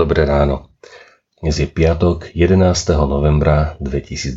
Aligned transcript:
Dobré 0.00 0.24
ráno. 0.24 0.72
Dnes 1.44 1.60
je 1.60 1.68
piatok 1.68 2.32
11. 2.32 2.56
novembra 3.04 3.76
2022. 3.84 4.32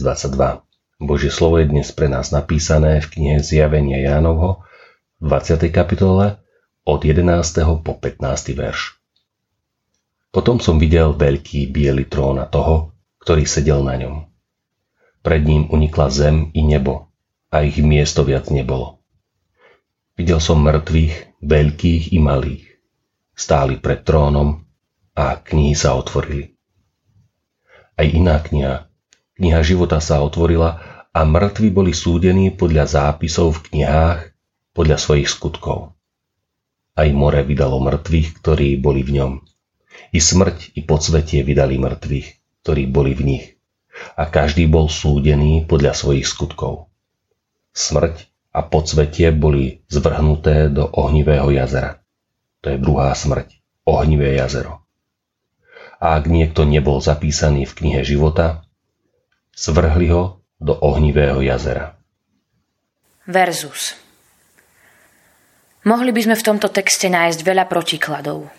Božie 0.99 1.31
slovo 1.31 1.55
je 1.55 1.71
dnes 1.71 1.87
pre 1.95 2.11
nás 2.11 2.35
napísané 2.35 2.99
v 2.99 3.07
knihe 3.07 3.37
Zjavenia 3.39 3.95
Jánovho 4.03 4.67
v 5.23 5.31
20. 5.31 5.71
kapitole 5.71 6.35
od 6.83 6.99
11. 6.99 7.79
po 7.79 7.95
15. 7.95 8.59
verš. 8.59 8.99
Potom 10.35 10.59
som 10.59 10.75
videl 10.75 11.15
veľký 11.15 11.71
biely 11.71 12.11
trón 12.11 12.43
a 12.43 12.45
toho, 12.51 12.91
ktorý 13.23 13.47
sedel 13.47 13.87
na 13.87 13.95
ňom. 13.95 14.27
Pred 15.23 15.47
ním 15.47 15.71
unikla 15.71 16.11
zem 16.11 16.51
i 16.51 16.59
nebo 16.59 17.07
a 17.55 17.63
ich 17.63 17.79
miesto 17.79 18.27
viac 18.27 18.51
nebolo. 18.51 18.99
Videl 20.19 20.43
som 20.43 20.59
mŕtvych, 20.59 21.39
veľkých 21.39 22.11
i 22.11 22.19
malých. 22.19 22.67
Stáli 23.31 23.79
pred 23.79 24.03
trónom 24.03 24.62
a 25.13 25.37
knihy 25.37 25.77
sa 25.77 25.93
otvorili. 25.93 26.57
Aj 27.93 28.07
iná 28.09 28.41
kniha, 28.41 28.89
kniha 29.37 29.61
života 29.61 30.01
sa 30.01 30.25
otvorila 30.25 30.81
a 31.13 31.21
mŕtvi 31.21 31.69
boli 31.69 31.93
súdení 31.93 32.49
podľa 32.49 32.89
zápisov 32.89 33.53
v 33.53 33.59
knihách, 33.69 34.33
podľa 34.73 34.97
svojich 34.97 35.29
skutkov. 35.29 35.93
Aj 36.97 37.09
more 37.13 37.45
vydalo 37.45 37.77
mŕtvych, 37.77 38.41
ktorí 38.41 38.81
boli 38.81 39.05
v 39.05 39.21
ňom. 39.21 39.31
I 40.13 40.17
smrť, 40.17 40.73
i 40.73 40.81
podsvetie 40.81 41.45
vydali 41.45 41.77
mŕtvych, 41.77 42.27
ktorí 42.65 42.89
boli 42.89 43.13
v 43.13 43.21
nich. 43.21 43.45
A 44.17 44.25
každý 44.25 44.65
bol 44.65 44.89
súdený 44.89 45.69
podľa 45.69 45.93
svojich 45.93 46.25
skutkov. 46.25 46.89
Smrť 47.77 48.25
a 48.49 48.65
podsvetie 48.65 49.29
boli 49.29 49.85
zvrhnuté 49.85 50.73
do 50.73 50.89
ohnivého 50.89 51.53
jazera. 51.53 52.01
To 52.65 52.73
je 52.73 52.77
druhá 52.81 53.13
smrť, 53.13 53.53
ohnivé 53.85 54.33
jazero 54.37 54.82
a 56.03 56.19
ak 56.19 56.27
niekto 56.27 56.67
nebol 56.67 56.99
zapísaný 56.99 57.63
v 57.63 57.75
knihe 57.79 58.01
života, 58.03 58.67
svrhli 59.55 60.11
ho 60.11 60.43
do 60.59 60.75
ohnivého 60.75 61.39
jazera. 61.39 61.95
Versus 63.23 63.95
Mohli 65.87 66.11
by 66.11 66.21
sme 66.27 66.35
v 66.35 66.47
tomto 66.47 66.67
texte 66.71 67.07
nájsť 67.07 67.39
veľa 67.43 67.67
protikladov. 67.71 68.51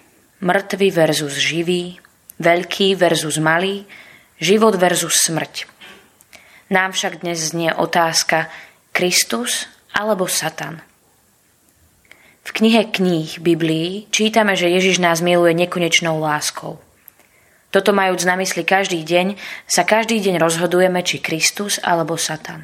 Mŕtvy 0.45 0.89
versus 0.92 1.36
živý, 1.36 2.01
veľký 2.41 2.97
versus 2.97 3.41
malý, 3.41 3.84
život 4.41 4.77
versus 4.77 5.25
smrť. 5.25 5.69
Nám 6.69 6.92
však 6.92 7.25
dnes 7.25 7.53
znie 7.53 7.73
otázka 7.73 8.48
Kristus 8.92 9.69
alebo 9.92 10.29
Satan. 10.29 10.84
V 12.45 12.51
knihe 12.53 12.92
kníh 12.92 13.41
Biblii 13.41 14.05
čítame, 14.12 14.53
že 14.53 14.69
Ježiš 14.69 15.01
nás 15.01 15.25
miluje 15.25 15.56
nekonečnou 15.56 16.20
láskou. 16.20 16.84
Toto 17.75 17.91
majúc 17.91 18.22
na 18.22 18.39
mysli 18.39 18.62
každý 18.62 19.03
deň, 19.03 19.34
sa 19.67 19.83
každý 19.83 20.22
deň 20.22 20.39
rozhodujeme, 20.39 21.03
či 21.03 21.19
Kristus 21.19 21.83
alebo 21.83 22.14
Satan. 22.14 22.62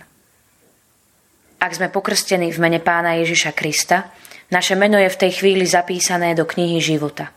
Ak 1.58 1.74
sme 1.74 1.90
pokrstení 1.90 2.54
v 2.54 2.62
mene 2.62 2.78
pána 2.78 3.18
Ježiša 3.18 3.50
Krista, 3.50 4.14
naše 4.54 4.78
meno 4.78 5.02
je 5.02 5.10
v 5.10 5.20
tej 5.26 5.42
chvíli 5.42 5.66
zapísané 5.66 6.38
do 6.38 6.46
knihy 6.46 6.78
života. 6.78 7.34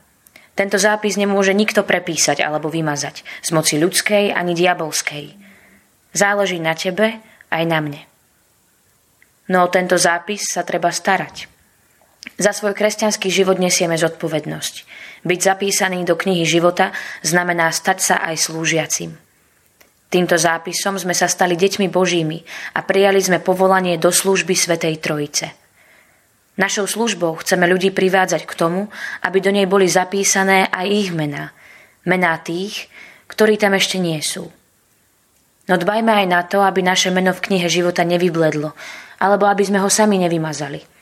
Tento 0.54 0.78
zápis 0.78 1.18
nemôže 1.18 1.58
nikto 1.58 1.82
prepísať 1.82 2.46
alebo 2.46 2.70
vymazať 2.70 3.26
z 3.42 3.50
moci 3.58 3.82
ľudskej 3.82 4.38
ani 4.38 4.54
diabolskej. 4.54 5.34
Záleží 6.14 6.62
na 6.62 6.78
tebe 6.78 7.26
aj 7.50 7.64
na 7.66 7.82
mne. 7.82 8.02
No 9.50 9.66
o 9.66 9.72
tento 9.74 9.98
zápis 9.98 10.46
sa 10.46 10.62
treba 10.62 10.94
starať. 10.94 11.50
Za 12.44 12.52
svoj 12.52 12.76
kresťanský 12.76 13.32
život 13.32 13.56
nesieme 13.56 13.96
zodpovednosť. 13.96 14.76
Byť 15.24 15.40
zapísaný 15.40 16.04
do 16.04 16.20
knihy 16.20 16.44
života 16.44 16.92
znamená 17.24 17.72
stať 17.72 18.04
sa 18.04 18.16
aj 18.20 18.36
slúžiacim. 18.36 19.16
Týmto 20.12 20.36
zápisom 20.36 21.00
sme 21.00 21.16
sa 21.16 21.32
stali 21.32 21.56
deťmi 21.56 21.88
Božími 21.88 22.44
a 22.76 22.84
prijali 22.84 23.24
sme 23.24 23.40
povolanie 23.40 23.96
do 23.96 24.12
služby 24.12 24.60
Svetej 24.60 25.00
Trojice. 25.00 25.56
Našou 26.60 26.84
službou 26.84 27.40
chceme 27.40 27.64
ľudí 27.64 27.96
privádzať 27.96 28.44
k 28.44 28.54
tomu, 28.60 28.92
aby 29.24 29.40
do 29.40 29.56
nej 29.56 29.64
boli 29.64 29.88
zapísané 29.88 30.68
aj 30.68 30.88
ich 30.92 31.10
mená. 31.16 31.56
Mená 32.04 32.36
tých, 32.44 32.92
ktorí 33.32 33.56
tam 33.56 33.72
ešte 33.80 34.04
nie 34.04 34.20
sú. 34.20 34.52
No 35.72 35.80
dbajme 35.80 36.12
aj 36.12 36.28
na 36.28 36.44
to, 36.44 36.60
aby 36.60 36.84
naše 36.84 37.08
meno 37.08 37.32
v 37.32 37.40
knihe 37.40 37.72
života 37.72 38.04
nevybledlo, 38.04 38.76
alebo 39.24 39.48
aby 39.48 39.64
sme 39.64 39.80
ho 39.80 39.88
sami 39.88 40.20
nevymazali 40.20 40.93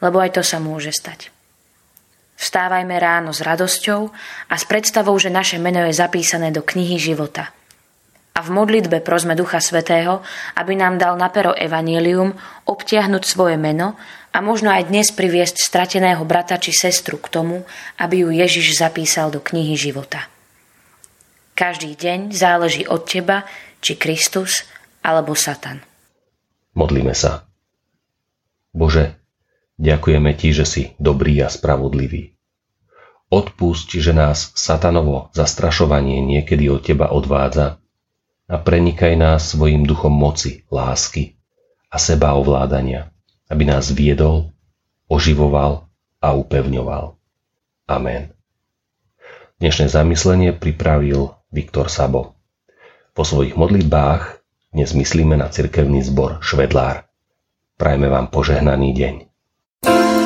lebo 0.00 0.20
aj 0.20 0.36
to 0.36 0.42
sa 0.44 0.60
môže 0.60 0.92
stať. 0.92 1.32
Vstávajme 2.36 2.96
ráno 3.00 3.32
s 3.32 3.40
radosťou 3.40 4.12
a 4.52 4.54
s 4.54 4.64
predstavou, 4.68 5.16
že 5.16 5.32
naše 5.32 5.56
meno 5.56 5.80
je 5.88 5.96
zapísané 5.96 6.52
do 6.52 6.60
knihy 6.60 7.00
života. 7.00 7.48
A 8.36 8.44
v 8.44 8.52
modlitbe 8.52 9.00
prosme 9.00 9.32
Ducha 9.32 9.64
Svetého, 9.64 10.20
aby 10.60 10.76
nám 10.76 11.00
dal 11.00 11.16
na 11.16 11.32
pero 11.32 11.56
Evangelium 11.56 12.36
obtiahnuť 12.68 13.24
svoje 13.24 13.56
meno 13.56 13.96
a 14.36 14.44
možno 14.44 14.68
aj 14.68 14.92
dnes 14.92 15.08
priviesť 15.08 15.64
strateného 15.64 16.20
brata 16.28 16.60
či 16.60 16.76
sestru 16.76 17.16
k 17.16 17.32
tomu, 17.32 17.64
aby 17.96 18.28
ju 18.28 18.36
Ježiš 18.36 18.76
zapísal 18.76 19.32
do 19.32 19.40
knihy 19.40 19.72
života. 19.72 20.28
Každý 21.56 21.96
deň 21.96 22.36
záleží 22.36 22.84
od 22.84 23.08
teba, 23.08 23.48
či 23.80 23.96
Kristus 23.96 24.68
alebo 25.00 25.32
Satan. 25.32 25.80
Modlíme 26.76 27.16
sa. 27.16 27.48
Bože, 28.76 29.16
Ďakujeme 29.76 30.32
Ti, 30.32 30.48
že 30.56 30.64
si 30.64 30.82
dobrý 30.96 31.36
a 31.44 31.52
spravodlivý. 31.52 32.32
Odpusť, 33.28 34.00
že 34.00 34.16
nás 34.16 34.54
satanovo 34.56 35.28
zastrašovanie 35.36 36.24
niekedy 36.24 36.70
od 36.72 36.80
Teba 36.80 37.12
odvádza 37.12 37.82
a 38.46 38.56
prenikaj 38.56 39.18
nás 39.18 39.52
svojim 39.52 39.84
duchom 39.84 40.14
moci, 40.14 40.64
lásky 40.70 41.36
a 41.90 41.98
seba 41.98 42.38
ovládania, 42.38 43.10
aby 43.50 43.66
nás 43.66 43.90
viedol, 43.90 44.54
oživoval 45.10 45.90
a 46.22 46.28
upevňoval. 46.32 47.18
Amen. 47.90 48.32
Dnešné 49.58 49.92
zamyslenie 49.92 50.54
pripravil 50.56 51.36
Viktor 51.50 51.92
Sabo. 51.92 52.38
Po 53.12 53.24
svojich 53.24 53.56
modlitbách 53.56 54.40
dnes 54.72 54.92
myslíme 54.92 55.36
na 55.36 55.48
cirkevný 55.48 56.04
zbor 56.04 56.40
Švedlár. 56.44 57.08
Prajme 57.80 58.08
vám 58.12 58.28
požehnaný 58.28 58.92
deň. 58.92 59.35
Thank 59.86 60.20
you. 60.20 60.25